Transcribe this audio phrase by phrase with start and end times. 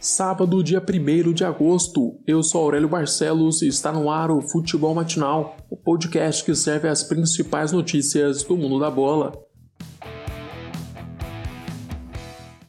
[0.00, 4.94] Sábado, dia 1 de agosto, eu sou Aurélio Barcelos e está no ar o Futebol
[4.94, 9.32] Matinal, o podcast que serve as principais notícias do mundo da bola.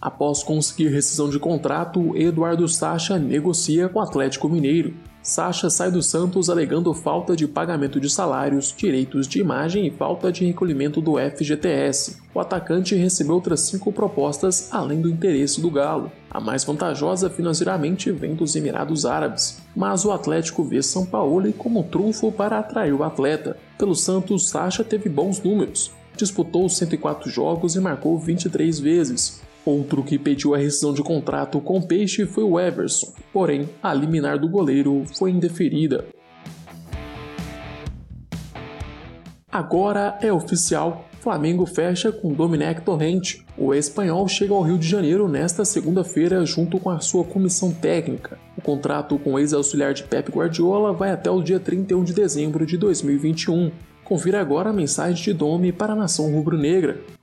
[0.00, 4.94] Após conseguir rescisão de contrato, Eduardo Sacha negocia com o Atlético Mineiro.
[5.26, 10.30] Sacha sai do Santos alegando falta de pagamento de salários, direitos de imagem e falta
[10.30, 12.18] de recolhimento do FGTS.
[12.32, 16.12] O atacante recebeu outras cinco propostas além do interesse do Galo.
[16.30, 21.82] A mais vantajosa financeiramente vem dos Emirados Árabes, mas o Atlético vê São Paulo como
[21.82, 23.56] trunfo para atrair o atleta.
[23.76, 25.90] Pelo Santos, Sacha teve bons números.
[26.16, 29.40] Disputou 104 jogos e marcou 23 vezes.
[29.66, 33.92] Outro que pediu a rescisão de contrato com o Peixe foi o Everson, porém a
[33.92, 36.06] liminar do goleiro foi indeferida.
[39.50, 43.44] Agora é oficial, Flamengo fecha com Domenech Torrente.
[43.58, 48.38] O espanhol chega ao Rio de Janeiro nesta segunda-feira junto com a sua comissão técnica.
[48.56, 52.64] O contrato com o ex-auxiliar de Pep Guardiola vai até o dia 31 de dezembro
[52.64, 53.72] de 2021.
[54.04, 57.15] Confira agora a mensagem de Domi para a nação rubro-negra.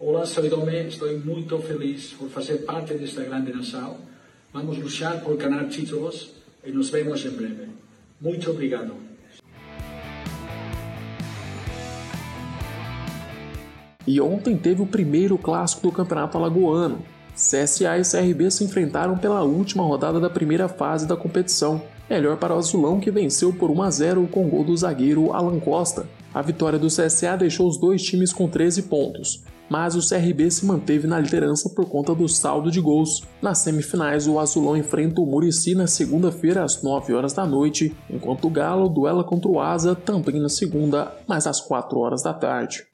[0.00, 3.96] Olá, soy Dome, estou muito feliz por fazer parte desta grande nação.
[4.52, 6.30] Vamos lutar por ganhar títulos
[6.64, 7.68] e nos vemos em breve.
[8.20, 8.94] Muito obrigado.
[14.06, 17.04] E ontem teve o primeiro clássico do Campeonato Alagoano.
[17.34, 21.82] CSA e CRB se enfrentaram pela última rodada da primeira fase da competição.
[22.08, 25.58] Melhor para o Azulão que venceu por 1 a 0 com gol do zagueiro Alan
[25.58, 26.06] Costa.
[26.32, 30.64] A vitória do CSA deixou os dois times com 13 pontos mas o CRB se
[30.64, 33.22] manteve na liderança por conta do saldo de gols.
[33.42, 38.46] Nas semifinais, o Azulão enfrenta o Murici na segunda-feira às 9 horas da noite, enquanto
[38.46, 42.86] o Galo duela contra o Asa também na segunda, mas às 4 horas da tarde.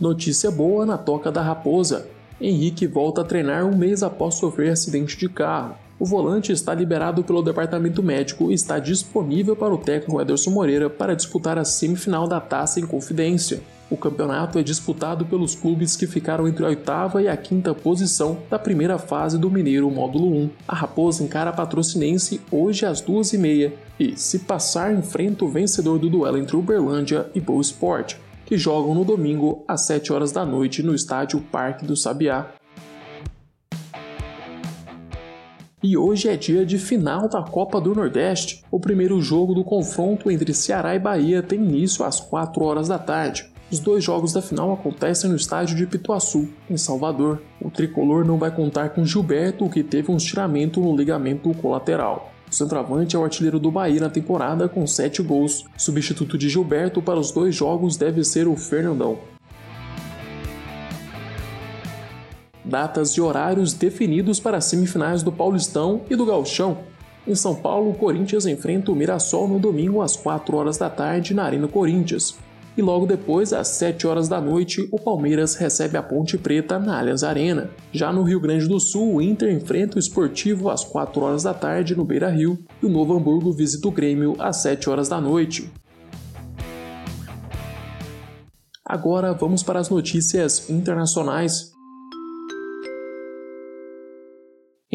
[0.00, 2.06] Notícia boa na Toca da Raposa.
[2.38, 5.85] Henrique volta a treinar um mês após sofrer acidente de carro.
[5.98, 10.90] O volante está liberado pelo departamento médico e está disponível para o técnico Ederson Moreira
[10.90, 13.62] para disputar a semifinal da taça em confidência.
[13.88, 18.38] O campeonato é disputado pelos clubes que ficaram entre a oitava e a quinta posição
[18.50, 20.50] da primeira fase do Mineiro Módulo 1.
[20.68, 25.48] A Raposa encara a Patrocinense hoje às duas e meia e, se passar, enfrenta o
[25.48, 30.32] vencedor do duelo entre Uberlândia e Boa Esporte, que jogam no domingo às 7 horas
[30.32, 32.50] da noite no estádio Parque do Sabiá.
[35.88, 38.64] E hoje é dia de final da Copa do Nordeste.
[38.72, 42.98] O primeiro jogo do confronto entre Ceará e Bahia tem início às 4 horas da
[42.98, 43.48] tarde.
[43.70, 47.40] Os dois jogos da final acontecem no estádio de Pituaçu, em Salvador.
[47.62, 52.32] O tricolor não vai contar com Gilberto, que teve um estiramento no ligamento colateral.
[52.50, 55.66] O centroavante é o artilheiro do Bahia na temporada com 7 gols.
[55.78, 59.35] Substituto de Gilberto para os dois jogos deve ser o Fernandão.
[62.66, 66.78] Datas e horários definidos para as semifinais do Paulistão e do Gauchão.
[67.26, 71.34] Em São Paulo, o Corinthians enfrenta o Mirassol no domingo às 4 horas da tarde
[71.34, 72.36] na Arena Corinthians.
[72.76, 76.98] E logo depois, às 7 horas da noite, o Palmeiras recebe a Ponte Preta na
[76.98, 77.70] Allianz Arena.
[77.90, 81.54] Já no Rio Grande do Sul, o Inter enfrenta o Esportivo às 4 horas da
[81.54, 85.20] tarde no Beira Rio e o Novo Hamburgo visita o Grêmio às 7 horas da
[85.20, 85.70] noite.
[88.84, 91.75] Agora vamos para as notícias internacionais.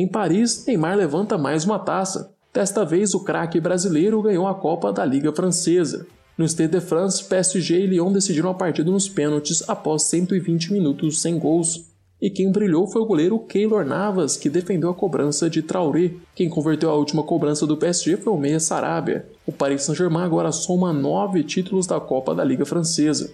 [0.02, 2.34] Em Paris, Neymar levanta mais uma taça.
[2.52, 6.08] Desta vez, o craque brasileiro ganhou a Copa da Liga Francesa.
[6.36, 11.22] No Stade de France, PSG e Lyon decidiram a partida nos pênaltis após 120 minutos
[11.22, 11.86] sem gols.
[12.20, 16.14] E quem brilhou foi o goleiro Keylor Navas, que defendeu a cobrança de Traoré.
[16.34, 19.28] Quem converteu a última cobrança do PSG foi o Meia Sarabia.
[19.46, 23.32] O Paris Saint-Germain agora soma nove títulos da Copa da Liga Francesa.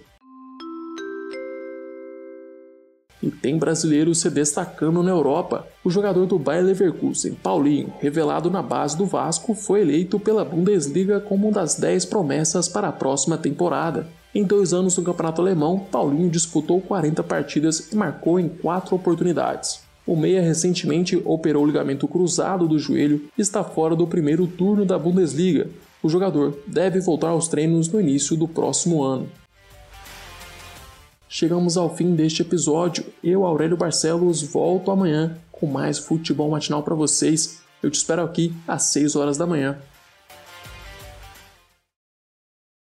[3.22, 5.66] E tem brasileiro se destacando na Europa.
[5.84, 11.20] O jogador do Bayer Leverkusen, Paulinho, revelado na base do Vasco, foi eleito pela Bundesliga
[11.20, 14.06] como uma das 10 promessas para a próxima temporada.
[14.34, 19.80] Em dois anos no campeonato alemão, Paulinho disputou 40 partidas e marcou em quatro oportunidades.
[20.06, 24.84] O Meia recentemente operou o ligamento cruzado do joelho e está fora do primeiro turno
[24.84, 25.68] da Bundesliga.
[26.02, 29.28] O jogador deve voltar aos treinos no início do próximo ano.
[31.28, 33.04] Chegamos ao fim deste episódio.
[33.22, 37.60] Eu, Aurélio Barcelos, volto amanhã com mais futebol matinal para vocês.
[37.82, 39.76] Eu te espero aqui às 6 horas da manhã.